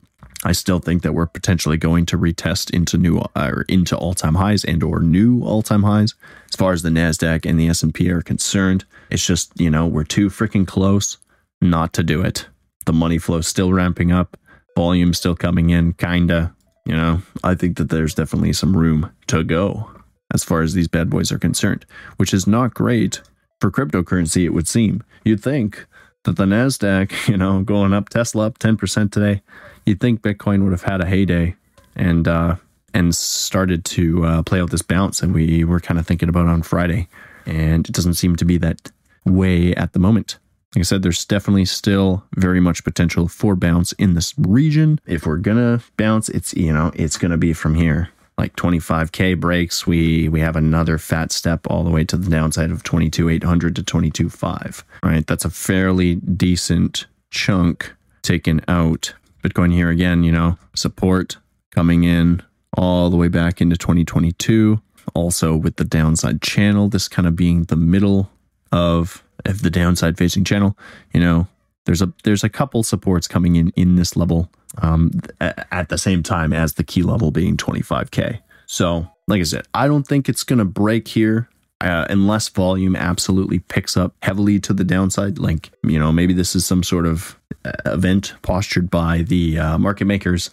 I 0.50 0.52
still 0.52 0.80
think 0.80 1.02
that 1.02 1.12
we're 1.12 1.26
potentially 1.28 1.76
going 1.76 2.06
to 2.06 2.18
retest 2.18 2.74
into 2.74 2.98
new 2.98 3.18
uh, 3.20 3.52
or 3.54 3.64
into 3.68 3.96
all-time 3.96 4.34
highs 4.34 4.64
and 4.64 4.82
or 4.82 4.98
new 4.98 5.44
all-time 5.44 5.84
highs 5.84 6.16
as 6.48 6.56
far 6.56 6.72
as 6.72 6.82
the 6.82 6.88
Nasdaq 6.88 7.48
and 7.48 7.56
the 7.56 7.68
S&P 7.68 8.10
are 8.10 8.20
concerned. 8.20 8.84
It's 9.10 9.24
just, 9.24 9.52
you 9.60 9.70
know, 9.70 9.86
we're 9.86 10.02
too 10.02 10.28
freaking 10.28 10.66
close 10.66 11.18
not 11.60 11.92
to 11.92 12.02
do 12.02 12.20
it. 12.22 12.48
The 12.86 12.92
money 12.92 13.16
flow 13.16 13.42
still 13.42 13.72
ramping 13.72 14.10
up, 14.10 14.36
volume 14.74 15.14
still 15.14 15.36
coming 15.36 15.70
in 15.70 15.92
kinda, 15.92 16.52
you 16.84 16.96
know. 16.96 17.22
I 17.44 17.54
think 17.54 17.76
that 17.76 17.90
there's 17.90 18.16
definitely 18.16 18.52
some 18.52 18.76
room 18.76 19.08
to 19.28 19.44
go 19.44 19.88
as 20.34 20.42
far 20.42 20.62
as 20.62 20.74
these 20.74 20.88
bad 20.88 21.08
boys 21.10 21.30
are 21.30 21.38
concerned, 21.38 21.86
which 22.16 22.34
is 22.34 22.48
not 22.48 22.74
great 22.74 23.20
for 23.60 23.70
cryptocurrency 23.70 24.46
it 24.46 24.52
would 24.52 24.66
seem. 24.66 25.04
You'd 25.24 25.44
think 25.44 25.86
that 26.24 26.36
the 26.36 26.44
Nasdaq, 26.44 27.28
you 27.28 27.36
know, 27.36 27.62
going 27.62 27.92
up 27.92 28.08
Tesla 28.08 28.46
up 28.46 28.58
10% 28.58 29.10
today, 29.10 29.42
you'd 29.86 30.00
think 30.00 30.22
Bitcoin 30.22 30.62
would 30.62 30.72
have 30.72 30.82
had 30.82 31.00
a 31.00 31.06
heyday 31.06 31.56
and 31.96 32.28
uh, 32.28 32.56
and 32.94 33.14
started 33.14 33.84
to 33.84 34.24
uh, 34.24 34.42
play 34.42 34.60
out 34.60 34.70
this 34.70 34.82
bounce, 34.82 35.22
and 35.22 35.34
we 35.34 35.64
were 35.64 35.80
kind 35.80 35.98
of 35.98 36.06
thinking 36.06 36.28
about 36.28 36.46
on 36.46 36.62
Friday, 36.62 37.08
and 37.46 37.88
it 37.88 37.92
doesn't 37.92 38.14
seem 38.14 38.36
to 38.36 38.44
be 38.44 38.58
that 38.58 38.90
way 39.24 39.74
at 39.74 39.92
the 39.92 39.98
moment. 39.98 40.38
Like 40.74 40.80
I 40.80 40.84
said, 40.84 41.02
there's 41.02 41.24
definitely 41.24 41.64
still 41.64 42.24
very 42.36 42.60
much 42.60 42.84
potential 42.84 43.26
for 43.26 43.56
bounce 43.56 43.92
in 43.92 44.14
this 44.14 44.34
region. 44.38 45.00
If 45.06 45.26
we're 45.26 45.38
gonna 45.38 45.80
bounce, 45.96 46.28
it's 46.28 46.54
you 46.54 46.72
know 46.72 46.92
it's 46.94 47.18
gonna 47.18 47.36
be 47.36 47.52
from 47.52 47.74
here, 47.74 48.10
like 48.40 48.56
25k 48.56 49.38
breaks. 49.38 49.86
We 49.86 50.28
we 50.28 50.40
have 50.40 50.56
another 50.56 50.98
fat 50.98 51.30
step 51.30 51.66
all 51.68 51.84
the 51.84 51.90
way 51.90 52.04
to 52.04 52.16
the 52.16 52.30
downside 52.30 52.70
of 52.70 52.82
22,800 52.82 53.76
to 53.76 53.82
22,500. 53.82 54.82
Right, 55.04 55.26
that's 55.26 55.44
a 55.44 55.50
fairly 55.50 56.16
decent 56.16 57.06
chunk 57.30 57.94
taken 58.22 58.62
out 58.66 59.14
Bitcoin 59.42 59.72
here 59.72 59.90
again, 59.90 60.24
you 60.24 60.32
know, 60.32 60.58
support 60.74 61.36
coming 61.70 62.04
in 62.04 62.42
all 62.76 63.10
the 63.10 63.16
way 63.16 63.28
back 63.28 63.60
into 63.60 63.76
2022. 63.76 64.80
Also 65.14 65.56
with 65.56 65.76
the 65.76 65.84
downside 65.84 66.40
channel, 66.40 66.88
this 66.88 67.08
kind 67.08 67.26
of 67.26 67.36
being 67.36 67.64
the 67.64 67.76
middle 67.76 68.30
of, 68.72 69.22
of 69.44 69.62
the 69.62 69.70
downside 69.70 70.16
facing 70.16 70.44
channel, 70.44 70.76
you 71.12 71.20
know, 71.20 71.46
there's 71.86 72.02
a 72.02 72.12
there's 72.24 72.44
a 72.44 72.48
couple 72.48 72.82
supports 72.82 73.26
coming 73.26 73.56
in 73.56 73.70
in 73.70 73.96
this 73.96 74.16
level 74.16 74.50
um, 74.78 75.10
at 75.40 75.88
the 75.88 75.98
same 75.98 76.22
time 76.22 76.52
as 76.52 76.74
the 76.74 76.84
key 76.84 77.02
level 77.02 77.30
being 77.30 77.56
25k. 77.56 78.40
So, 78.66 79.08
like 79.26 79.40
I 79.40 79.44
said, 79.44 79.66
I 79.74 79.86
don't 79.86 80.06
think 80.06 80.28
it's 80.28 80.44
to 80.44 80.64
break 80.64 81.08
here 81.08 81.48
uh, 81.80 82.06
unless 82.08 82.48
volume 82.48 82.94
absolutely 82.94 83.58
picks 83.58 83.96
up 83.96 84.14
heavily 84.22 84.60
to 84.60 84.72
the 84.72 84.84
downside. 84.84 85.38
Like, 85.38 85.70
you 85.82 85.98
know, 85.98 86.12
maybe 86.12 86.32
this 86.32 86.54
is 86.54 86.66
some 86.66 86.82
sort 86.82 87.06
of 87.06 87.38
uh, 87.64 87.72
event 87.86 88.34
postured 88.42 88.90
by 88.90 89.22
the 89.22 89.58
uh, 89.58 89.78
market 89.78 90.04
makers, 90.04 90.50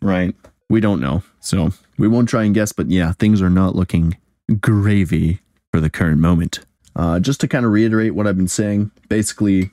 right? 0.00 0.34
We 0.68 0.80
don't 0.80 1.00
know. 1.00 1.22
So 1.40 1.70
we 1.98 2.08
won't 2.08 2.28
try 2.28 2.44
and 2.44 2.54
guess, 2.54 2.72
but 2.72 2.90
yeah, 2.90 3.12
things 3.12 3.42
are 3.42 3.50
not 3.50 3.76
looking 3.76 4.16
gravy 4.60 5.40
for 5.72 5.80
the 5.80 5.90
current 5.90 6.20
moment. 6.20 6.60
Uh, 6.96 7.20
just 7.20 7.40
to 7.40 7.48
kind 7.48 7.64
of 7.64 7.72
reiterate 7.72 8.14
what 8.14 8.26
I've 8.26 8.36
been 8.36 8.48
saying, 8.48 8.90
basically, 9.08 9.70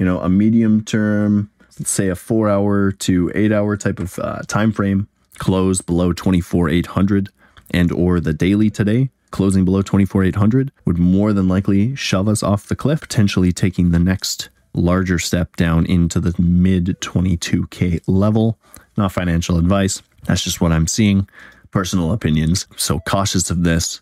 you 0.00 0.04
know, 0.04 0.18
a 0.20 0.28
medium 0.28 0.82
term, 0.84 1.48
say 1.84 2.08
a 2.08 2.16
four 2.16 2.48
hour 2.48 2.90
to 2.90 3.30
eight 3.36 3.52
hour 3.52 3.76
type 3.76 4.00
of 4.00 4.18
uh, 4.18 4.40
time 4.48 4.72
frame, 4.72 5.06
close 5.38 5.80
below 5.80 6.12
24,800 6.12 7.28
and 7.70 7.92
or 7.92 8.18
the 8.18 8.32
daily 8.32 8.68
today 8.68 9.10
closing 9.30 9.64
below 9.64 9.82
24,800 9.82 10.72
would 10.84 10.98
more 10.98 11.32
than 11.32 11.48
likely 11.48 11.94
shove 11.94 12.28
us 12.28 12.42
off 12.42 12.66
the 12.66 12.76
cliff, 12.76 13.00
potentially 13.00 13.52
taking 13.52 13.90
the 13.90 13.98
next 13.98 14.50
larger 14.74 15.18
step 15.18 15.56
down 15.56 15.86
into 15.86 16.20
the 16.20 16.34
mid 16.40 16.86
22K 17.00 18.02
level. 18.06 18.58
Not 18.96 19.12
financial 19.12 19.58
advice. 19.58 20.02
That's 20.24 20.42
just 20.42 20.60
what 20.60 20.72
I'm 20.72 20.86
seeing. 20.86 21.28
Personal 21.70 22.12
opinions. 22.12 22.66
So 22.76 23.00
cautious 23.00 23.50
of 23.50 23.64
this. 23.64 24.00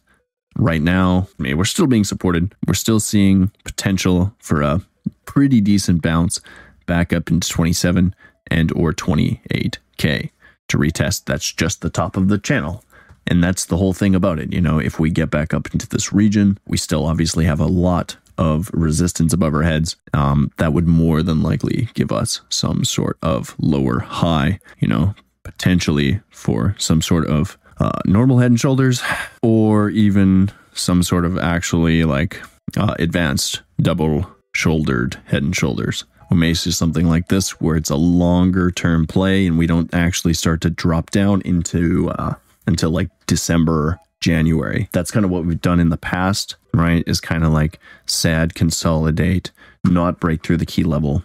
Right 0.56 0.82
now, 0.82 1.28
I 1.38 1.42
mean, 1.42 1.56
we're 1.56 1.64
still 1.64 1.86
being 1.86 2.04
supported. 2.04 2.54
We're 2.66 2.74
still 2.74 2.98
seeing 2.98 3.52
potential 3.64 4.34
for 4.40 4.62
a 4.62 4.80
pretty 5.24 5.60
decent 5.60 6.02
bounce 6.02 6.40
back 6.86 7.12
up 7.12 7.30
into 7.30 7.48
27 7.48 8.14
and 8.50 8.72
or 8.72 8.92
28K 8.92 10.30
to 10.68 10.78
retest. 10.78 11.24
That's 11.26 11.52
just 11.52 11.80
the 11.80 11.90
top 11.90 12.16
of 12.16 12.28
the 12.28 12.38
channel. 12.38 12.84
And 13.26 13.44
that's 13.44 13.66
the 13.66 13.76
whole 13.76 13.92
thing 13.92 14.14
about 14.14 14.38
it. 14.38 14.52
You 14.52 14.60
know, 14.60 14.78
if 14.78 14.98
we 14.98 15.10
get 15.10 15.30
back 15.30 15.52
up 15.52 15.72
into 15.72 15.86
this 15.86 16.12
region, 16.12 16.58
we 16.66 16.78
still 16.78 17.06
obviously 17.06 17.44
have 17.44 17.60
a 17.60 17.66
lot 17.66 18.16
of 18.38 18.70
resistance 18.72 19.32
above 19.32 19.54
our 19.54 19.62
heads. 19.62 19.96
Um, 20.14 20.50
that 20.56 20.72
would 20.72 20.86
more 20.86 21.22
than 21.22 21.42
likely 21.42 21.88
give 21.94 22.10
us 22.10 22.40
some 22.48 22.84
sort 22.84 23.18
of 23.22 23.54
lower 23.58 23.98
high, 23.98 24.60
you 24.78 24.88
know, 24.88 25.14
potentially 25.42 26.20
for 26.30 26.74
some 26.78 27.02
sort 27.02 27.26
of 27.26 27.58
uh, 27.78 28.00
normal 28.06 28.38
head 28.38 28.50
and 28.50 28.60
shoulders 28.60 29.02
or 29.42 29.90
even 29.90 30.50
some 30.72 31.02
sort 31.02 31.24
of 31.24 31.38
actually 31.38 32.04
like 32.04 32.40
uh, 32.76 32.94
advanced 32.98 33.62
double 33.80 34.30
shouldered 34.54 35.20
head 35.26 35.42
and 35.42 35.54
shoulders. 35.54 36.04
We 36.30 36.36
may 36.36 36.54
see 36.54 36.70
something 36.70 37.08
like 37.08 37.28
this 37.28 37.60
where 37.60 37.76
it's 37.76 37.90
a 37.90 37.96
longer 37.96 38.70
term 38.70 39.06
play 39.06 39.46
and 39.46 39.56
we 39.56 39.66
don't 39.66 39.92
actually 39.94 40.34
start 40.34 40.60
to 40.62 40.70
drop 40.70 41.10
down 41.10 41.40
into 41.42 42.10
uh, 42.10 42.34
until 42.66 42.90
like 42.90 43.08
December, 43.26 43.98
January. 44.20 44.88
That's 44.92 45.10
kind 45.10 45.24
of 45.24 45.30
what 45.30 45.44
we've 45.44 45.60
done 45.60 45.80
in 45.80 45.88
the 45.88 45.96
past, 45.96 46.56
right? 46.74 47.02
Is 47.06 47.20
kind 47.20 47.44
of 47.44 47.52
like 47.52 47.78
sad, 48.06 48.54
consolidate, 48.54 49.50
not 49.84 50.20
break 50.20 50.42
through 50.42 50.58
the 50.58 50.66
key 50.66 50.84
level. 50.84 51.22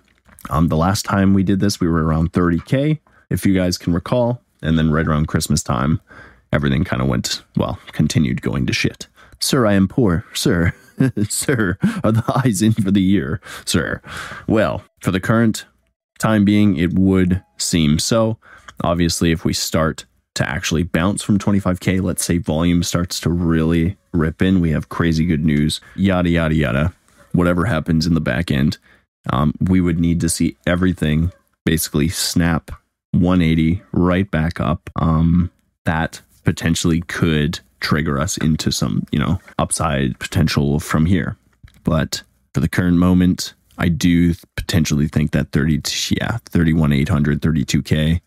Um, 0.50 0.68
the 0.68 0.77
last 0.77 1.03
time 1.06 1.34
we 1.34 1.44
did 1.44 1.60
this, 1.60 1.80
we 1.80 1.88
were 1.88 2.03
around 2.03 2.34
30K, 2.34 3.00
if 3.30 3.46
you 3.46 3.53
guys 3.53 3.77
can 3.77 3.94
recall. 3.94 4.42
And 4.62 4.77
then 4.77 4.92
right 4.92 5.08
around 5.08 5.27
Christmas 5.27 5.63
time, 5.63 6.00
everything 6.53 6.84
kind 6.84 7.01
of 7.01 7.08
went, 7.08 7.44
well, 7.58 7.77
continued 7.92 8.42
going 8.42 8.65
to 8.68 8.74
shit. 8.74 9.08
Sir, 9.39 9.65
I 9.65 9.74
am 9.74 9.88
poor. 9.89 10.24
Sir, 10.34 10.74
sir, 11.30 11.78
are 12.04 12.12
the 12.12 12.24
highs 12.26 12.62
in 12.62 12.74
for 12.74 12.92
the 12.92 13.02
year? 13.02 13.42
Sir. 13.66 14.02
Well, 14.48 14.84
for 15.02 15.12
the 15.12 15.20
current 15.20 15.66
time 16.20 16.46
being, 16.46 16.78
it 16.78 16.94
would 16.94 17.44
seem 17.58 18.00
so. 18.00 18.38
Obviously, 18.84 19.32
if 19.32 19.46
we 19.46 19.54
start 19.54 20.06
to 20.36 20.50
actually 20.50 20.84
bounce 20.84 21.22
from 21.22 21.38
25K. 21.38 22.02
Let's 22.02 22.26
say 22.26 22.38
volume 22.38 22.84
starts 22.84 23.20
to 23.22 23.30
really 23.30 23.98
rip 24.14 24.42
in. 24.42 24.62
We 24.62 24.72
have 24.72 24.90
crazy 24.90 25.26
good 25.26 25.46
news, 25.46 25.80
yada, 25.96 26.30
yada, 26.30 26.56
yada. 26.56 26.94
Whatever 27.34 27.66
happens 27.66 28.06
in 28.06 28.14
the 28.14 28.22
back 28.22 28.52
end, 28.52 28.78
um, 29.32 29.54
we 29.60 29.82
would 29.82 30.00
need 30.00 30.20
to 30.22 30.30
see 30.30 30.58
everything 30.68 31.32
basically 31.66 32.10
snap 32.10 32.72
180 33.12 33.82
right 33.92 34.30
back 34.30 34.60
up. 34.60 34.90
Um, 34.96 35.52
that 35.86 36.22
potentially 36.44 37.02
could 37.02 37.60
trigger 37.84 38.20
us 38.20 38.38
into 38.38 38.72
some, 38.72 39.06
you 39.12 39.20
know, 39.20 39.40
upside 39.60 40.18
potential 40.18 40.80
from 40.80 41.06
here. 41.06 41.38
But 41.84 42.24
for 42.54 42.62
the 42.62 42.70
current 42.70 42.98
moment, 42.98 43.54
I 43.78 43.90
do 43.90 44.34
potentially 44.56 45.08
think 45.08 45.32
that 45.32 45.52
30, 45.52 45.82
yeah, 46.20 46.38
31,800, 46.46 47.42
32K 47.42 48.22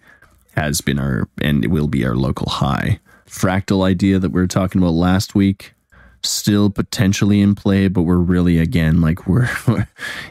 has 0.54 0.80
been 0.80 0.98
our 0.98 1.28
and 1.40 1.64
it 1.64 1.68
will 1.68 1.88
be 1.88 2.04
our 2.06 2.14
local 2.14 2.48
high. 2.48 3.00
Fractal 3.26 3.84
idea 3.84 4.18
that 4.18 4.30
we 4.30 4.40
were 4.40 4.46
talking 4.46 4.80
about 4.80 4.92
last 4.92 5.34
week 5.34 5.74
still 6.22 6.70
potentially 6.70 7.40
in 7.40 7.54
play, 7.54 7.88
but 7.88 8.02
we're 8.02 8.16
really 8.16 8.58
again 8.58 9.00
like 9.00 9.26
we're, 9.28 9.48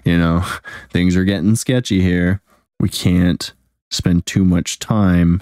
you 0.03 0.17
know, 0.17 0.43
things 0.91 1.15
are 1.15 1.23
getting 1.23 1.55
sketchy 1.55 2.01
here. 2.01 2.41
We 2.79 2.89
can't 2.89 3.53
spend 3.89 4.25
too 4.25 4.45
much 4.45 4.79
time 4.79 5.41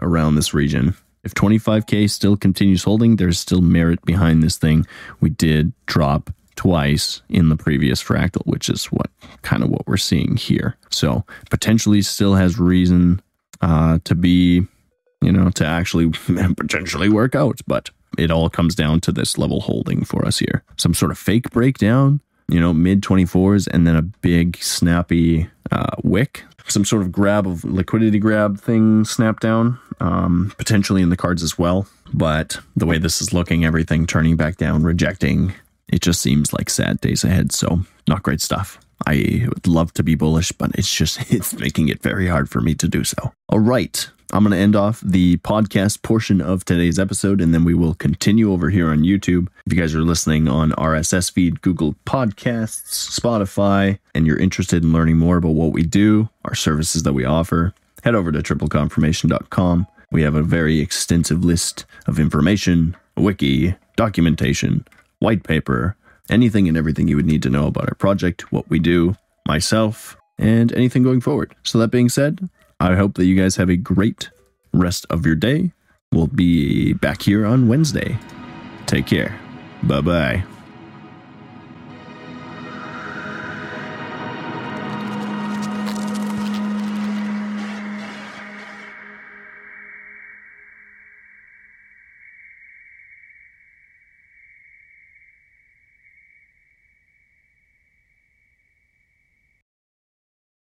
around 0.00 0.34
this 0.34 0.54
region. 0.54 0.94
If 1.22 1.34
25K 1.34 2.08
still 2.08 2.36
continues 2.36 2.84
holding, 2.84 3.16
there's 3.16 3.38
still 3.38 3.60
merit 3.60 4.02
behind 4.04 4.42
this 4.42 4.56
thing. 4.56 4.86
We 5.20 5.30
did 5.30 5.72
drop 5.86 6.30
twice 6.56 7.22
in 7.28 7.48
the 7.48 7.56
previous 7.56 8.02
fractal, 8.02 8.46
which 8.46 8.68
is 8.68 8.86
what 8.86 9.10
kind 9.42 9.62
of 9.62 9.70
what 9.70 9.86
we're 9.86 9.96
seeing 9.96 10.36
here. 10.36 10.76
So 10.90 11.24
potentially 11.50 12.02
still 12.02 12.34
has 12.34 12.58
reason 12.58 13.22
uh, 13.60 13.98
to 14.04 14.14
be, 14.14 14.66
you 15.20 15.32
know, 15.32 15.50
to 15.50 15.66
actually 15.66 16.10
potentially 16.56 17.08
work 17.08 17.34
out, 17.34 17.60
but 17.66 17.90
it 18.18 18.30
all 18.30 18.50
comes 18.50 18.74
down 18.74 19.00
to 19.00 19.12
this 19.12 19.38
level 19.38 19.60
holding 19.60 20.04
for 20.04 20.26
us 20.26 20.38
here. 20.38 20.62
Some 20.76 20.94
sort 20.94 21.12
of 21.12 21.18
fake 21.18 21.50
breakdown, 21.50 22.20
you 22.48 22.60
know, 22.60 22.74
mid 22.74 23.02
24s, 23.02 23.68
and 23.68 23.86
then 23.86 23.96
a 23.96 24.02
big 24.02 24.56
snappy 24.62 25.48
uh, 25.70 25.96
wick. 26.02 26.44
Some 26.68 26.84
sort 26.84 27.02
of 27.02 27.12
grab 27.12 27.46
of 27.46 27.64
liquidity 27.64 28.18
grab 28.18 28.58
thing 28.58 29.04
snap 29.04 29.40
down, 29.40 29.78
um, 30.00 30.52
potentially 30.58 31.02
in 31.02 31.10
the 31.10 31.16
cards 31.16 31.42
as 31.42 31.58
well. 31.58 31.86
But 32.12 32.58
the 32.76 32.86
way 32.86 32.98
this 32.98 33.20
is 33.20 33.32
looking, 33.32 33.64
everything 33.64 34.06
turning 34.06 34.36
back 34.36 34.56
down, 34.56 34.82
rejecting, 34.82 35.54
it 35.88 36.00
just 36.00 36.20
seems 36.20 36.52
like 36.52 36.70
sad 36.70 37.00
days 37.00 37.24
ahead. 37.24 37.52
So, 37.52 37.80
not 38.08 38.22
great 38.22 38.40
stuff. 38.40 38.78
I 39.06 39.46
would 39.48 39.66
love 39.66 39.92
to 39.94 40.02
be 40.02 40.14
bullish, 40.14 40.52
but 40.52 40.72
it's 40.74 40.92
just, 40.92 41.32
it's 41.32 41.54
making 41.54 41.88
it 41.88 42.02
very 42.02 42.28
hard 42.28 42.48
for 42.48 42.60
me 42.60 42.74
to 42.76 42.88
do 42.88 43.04
so. 43.04 43.32
All 43.48 43.60
right. 43.60 44.08
I'm 44.32 44.44
going 44.44 44.52
to 44.52 44.58
end 44.58 44.76
off 44.76 45.00
the 45.00 45.38
podcast 45.38 46.02
portion 46.02 46.40
of 46.40 46.64
today's 46.64 46.98
episode, 46.98 47.40
and 47.40 47.52
then 47.52 47.64
we 47.64 47.74
will 47.74 47.94
continue 47.94 48.52
over 48.52 48.70
here 48.70 48.90
on 48.90 49.00
YouTube. 49.00 49.48
If 49.66 49.72
you 49.72 49.80
guys 49.80 49.94
are 49.94 50.02
listening 50.02 50.46
on 50.46 50.70
RSS 50.72 51.32
feed, 51.32 51.62
Google 51.62 51.96
Podcasts, 52.06 53.18
Spotify, 53.18 53.98
and 54.14 54.26
you're 54.26 54.38
interested 54.38 54.84
in 54.84 54.92
learning 54.92 55.16
more 55.16 55.38
about 55.38 55.54
what 55.54 55.72
we 55.72 55.82
do, 55.82 56.28
our 56.44 56.54
services 56.54 57.02
that 57.02 57.12
we 57.12 57.24
offer, 57.24 57.74
head 58.04 58.14
over 58.14 58.30
to 58.30 58.38
tripleconfirmation.com. 58.38 59.86
We 60.12 60.22
have 60.22 60.34
a 60.36 60.42
very 60.42 60.78
extensive 60.80 61.44
list 61.44 61.84
of 62.06 62.20
information, 62.20 62.96
wiki, 63.16 63.74
documentation, 63.96 64.86
white 65.18 65.42
paper, 65.42 65.96
anything 66.28 66.68
and 66.68 66.76
everything 66.76 67.08
you 67.08 67.16
would 67.16 67.26
need 67.26 67.42
to 67.42 67.50
know 67.50 67.66
about 67.66 67.88
our 67.88 67.94
project, 67.94 68.52
what 68.52 68.70
we 68.70 68.78
do, 68.78 69.16
myself, 69.46 70.16
and 70.38 70.72
anything 70.72 71.02
going 71.02 71.20
forward. 71.20 71.54
So, 71.64 71.78
that 71.78 71.88
being 71.88 72.08
said, 72.08 72.48
I 72.80 72.94
hope 72.96 73.14
that 73.14 73.26
you 73.26 73.36
guys 73.36 73.56
have 73.56 73.68
a 73.68 73.76
great 73.76 74.30
rest 74.72 75.06
of 75.10 75.26
your 75.26 75.36
day. 75.36 75.72
We'll 76.12 76.26
be 76.26 76.94
back 76.94 77.22
here 77.22 77.46
on 77.46 77.68
Wednesday. 77.68 78.18
Take 78.86 79.06
care. 79.06 79.38
Bye 79.82 80.00
bye. 80.00 80.44